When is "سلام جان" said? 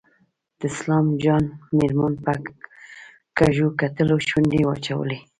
0.77-1.43